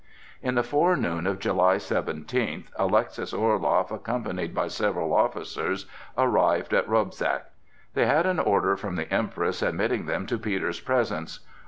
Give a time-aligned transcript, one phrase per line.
[0.41, 5.85] In the forenoon of July seventeenth, Alexis Orloff, accompanied by several officers,
[6.17, 7.43] arrived at Robzak.
[7.93, 11.41] They had an order from the Empress admitting them to Peter's presence.